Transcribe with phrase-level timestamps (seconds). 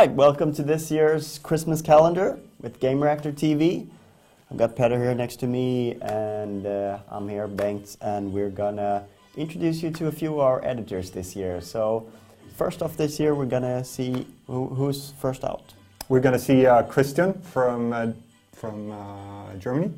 [0.00, 3.86] right, welcome to this year's Christmas calendar with Gamereactor TV.
[4.50, 9.04] I've got Peter here next to me, and uh, I'm here, Bengt, and we're gonna
[9.36, 11.60] introduce you to a few of our editors this year.
[11.60, 12.10] So,
[12.56, 15.62] first off, this year we're gonna see who, who's first out.
[16.08, 18.08] We're to see uh, Christian from uh,
[18.52, 19.92] from uh, Germany.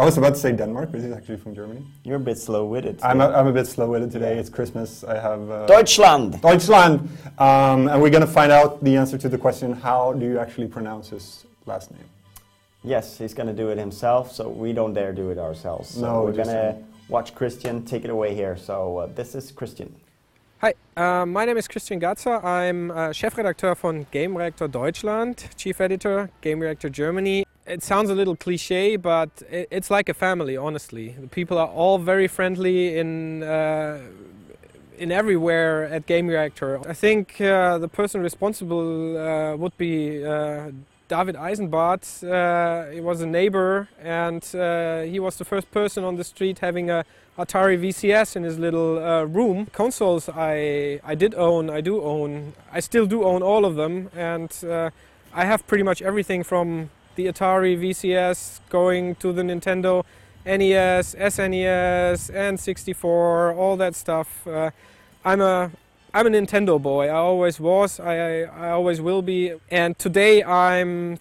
[0.00, 1.82] I was about to say Denmark, but he's actually from Germany.
[2.04, 3.00] You're a bit slow-witted.
[3.02, 3.38] I'm a, today.
[3.38, 4.32] I'm a bit slow-witted today.
[4.32, 4.40] Yeah.
[4.40, 5.04] It's Christmas.
[5.04, 6.40] I have uh, Deutschland.
[6.40, 7.00] Deutschland,
[7.38, 10.38] um, and we're going to find out the answer to the question: How do you
[10.38, 12.08] actually pronounce his last name?
[12.82, 15.90] Yes, he's gonna do it himself, so we don't dare do it ourselves.
[15.90, 16.84] So No, we're gonna him.
[17.10, 18.56] watch Christian take it away here.
[18.56, 19.94] So uh, this is Christian.
[20.62, 22.42] Hi, uh, my name is Christian Gaca.
[22.42, 27.44] I'm uh, Chefredakteur von Gamereactor Deutschland, Chief Editor, Gamereactor Germany.
[27.70, 31.14] It sounds a little cliche, but it's like a family, honestly.
[31.20, 34.00] The people are all very friendly in, uh,
[34.98, 36.84] in everywhere at Gamereactor.
[36.84, 40.72] I think uh, the person responsible uh, would be uh,
[41.06, 42.02] David Eisenbart.
[42.24, 46.58] Uh, he was a neighbor, and uh, he was the first person on the street
[46.58, 47.04] having a
[47.38, 49.66] Atari VCS in his little room.
[49.66, 54.10] Consoles I, I did own, I do own, I still do own all of them,
[54.16, 54.50] and
[55.32, 60.04] I have pretty much everything from the Atari VCS going to the Nintendo
[60.44, 64.46] NES, SNES, N64, all that stuff.
[64.46, 64.70] Uh,
[65.24, 65.70] I'm a
[66.12, 67.06] I'm a Nintendo boy.
[67.06, 68.00] I always was.
[68.00, 69.52] I, I, I always will be.
[69.70, 71.20] And today I'm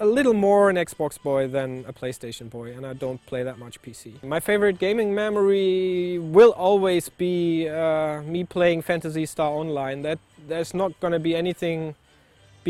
[0.00, 3.58] a little more an Xbox boy than a PlayStation boy, and I don't play that
[3.58, 4.22] much PC.
[4.24, 10.02] My favorite gaming memory will always be uh, me playing Phantasy Star Online.
[10.02, 11.94] That there's not going to be anything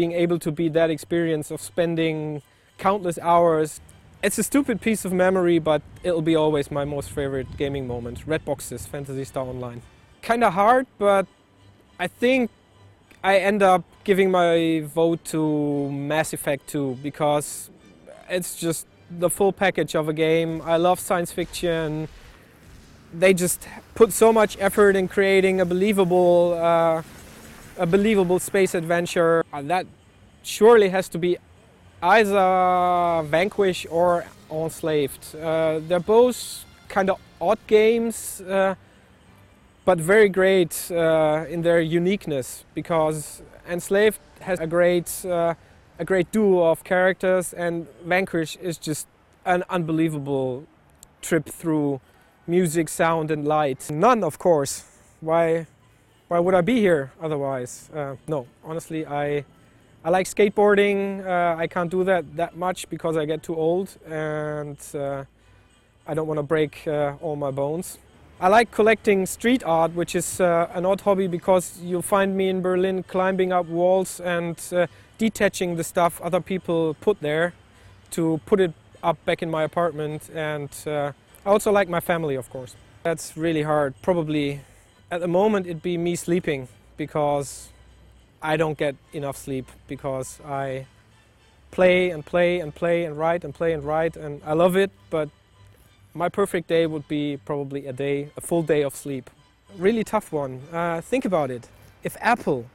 [0.01, 2.41] being able to be that experience of spending
[2.79, 3.69] countless hours.
[4.23, 8.17] It's a stupid piece of memory, but it'll be always my most favorite gaming moment.
[8.27, 9.83] Red Boxes, Phantasy Star Online.
[10.23, 11.27] Kind of hard, but
[11.99, 12.51] I think
[13.23, 17.69] I end up giving my vote to Mass Effect 2 because
[18.31, 20.63] it's just the full package of a game.
[20.65, 22.09] I love science fiction.
[23.13, 27.03] They just put so much effort in creating a believable, uh,
[27.81, 29.45] a believable space adventure.
[29.53, 29.87] Uh, that
[30.43, 31.37] surely has to be
[32.03, 35.35] either Vanquish or Enslaved.
[35.35, 38.41] Uh, they're both kind of odd games.
[38.43, 38.75] Uh,
[39.85, 45.55] but very great uh, in their uniqueness because Enslaved has a great, uh,
[45.99, 49.09] a great duo of characters, and Vanquish is just
[49.45, 50.67] an unbelievable
[51.23, 52.01] trip through
[52.47, 53.91] music, sound, and light.
[53.91, 54.85] None, of course.
[55.21, 55.67] Why,
[56.31, 57.91] why would I be here otherwise?
[57.93, 59.45] Uh, no, honestly, I,
[60.05, 61.27] I like skateboarding.
[61.27, 65.25] Uh, I can't do that that much because I get too old, and uh,
[66.07, 67.99] I don't want to break uh, all my bones.
[68.41, 72.49] I like collecting street art, which is uh, an odd hobby because you'll find me
[72.49, 74.87] in Berlin climbing up walls and uh,
[75.19, 77.55] detaching the stuff other people put there
[78.13, 80.31] to put it up back in my apartment.
[80.33, 81.13] And I
[81.45, 82.77] also like my family, of course.
[83.03, 83.95] That's really hard.
[84.01, 84.61] Probably
[85.11, 87.69] at the moment it'd be me sleeping because
[88.43, 90.87] I don't get enough sleep because I
[91.71, 94.91] play and play and play and write and play and write and I love it,
[95.11, 95.29] but
[96.15, 99.31] my perfect day would be probably a day, a full day of sleep.
[99.77, 100.63] Really tough one.
[100.73, 101.69] Uh, think about it.
[102.03, 102.67] If Apple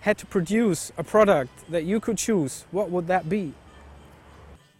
[0.00, 3.54] had to produce a product that you could choose, what would that be?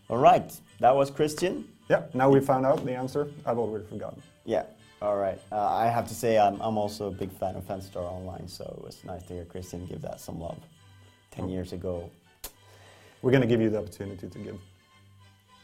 [0.09, 1.67] All right, that was Christian.
[1.89, 2.03] Yeah.
[2.15, 3.29] Now we found out the answer.
[3.45, 4.23] I've already forgotten.
[4.45, 4.65] Yeah.
[5.07, 5.39] All right.
[5.53, 8.49] Uh, I have to say I'm, I'm also a big fan of Phantasy Star Online,
[8.49, 10.59] so it was nice to hear Christian give that some love.
[11.31, 11.49] Ten Oh.
[11.49, 12.11] years ago.
[13.23, 14.59] We're going to give you the opportunity to give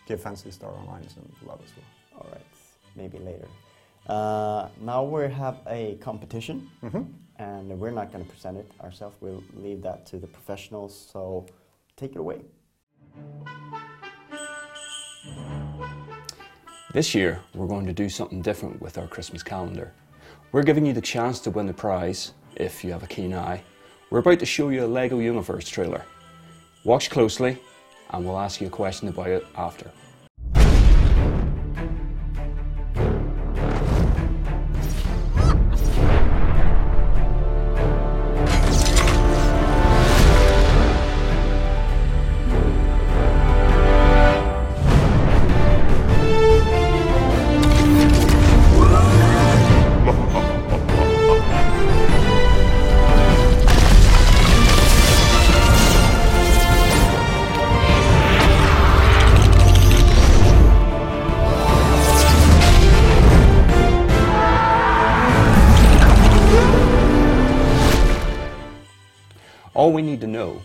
[0.06, 2.20] give Phantasy Star Online some love as well.
[2.22, 2.46] All right.
[2.94, 3.48] Maybe later.
[4.06, 7.02] Uh, now we have a competition, hmm
[7.38, 9.16] and we're not going to present it ourselves.
[9.20, 10.92] We'll leave that to the professionals.
[11.12, 11.46] So
[11.96, 12.42] take it away.
[16.92, 19.94] This year, we're going to do something different with our Christmas calendar.
[20.52, 23.62] We're giving you the chance to win the prize if you have a keen eye.
[24.10, 26.04] We're about to show you a LEGO Universe trailer.
[26.84, 27.56] Watch closely,
[28.10, 29.90] and we'll ask you a question about it after.
[69.82, 70.62] All we need to know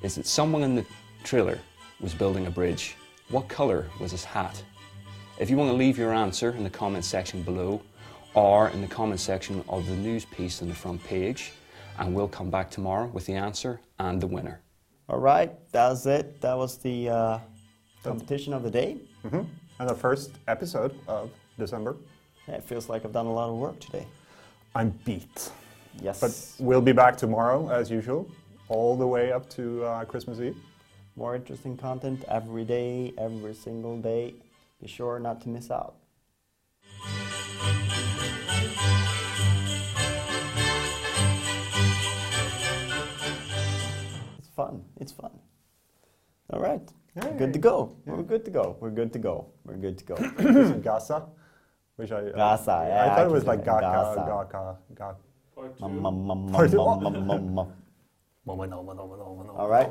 [0.00, 0.86] is that someone in the
[1.22, 1.58] trailer
[2.00, 2.96] was building a bridge.
[3.28, 4.64] What colour was his hat?
[5.38, 7.82] If you want to leave your answer in the comment section below
[8.32, 11.52] or in the comment section of the news piece on the front page,
[11.98, 14.62] and we'll come back tomorrow with the answer and the winner.
[15.10, 16.40] All right, that was it.
[16.40, 17.38] That was the uh,
[18.02, 18.96] competition of the day.
[19.28, 19.42] hmm
[19.78, 21.96] And the first episode of December.
[22.48, 24.06] Yeah, it feels like I've done a lot of work today.
[24.74, 25.50] I'm beat.
[26.00, 26.18] Yes.
[26.18, 28.26] But we'll be back tomorrow as usual,
[28.68, 30.56] all the way up to uh, Christmas Eve.
[31.16, 34.34] More interesting content every day, every single day.
[34.80, 35.94] Be sure not to miss out.
[44.38, 44.82] It's fun.
[45.00, 45.30] It's fun.
[46.50, 46.82] All right.
[47.14, 47.96] We're good to go.
[48.06, 48.76] We're good to go.
[48.80, 49.46] We're good to go.
[49.64, 50.14] We're good to go.
[50.38, 51.26] Is Gaza?
[51.96, 53.66] Which I, Gaza, I, yeah, I I thought it was like it.
[53.66, 54.20] Gaka, Gaza.
[54.26, 55.16] Gaka, Gaka.
[56.50, 57.83] Part two.
[59.56, 59.90] All right.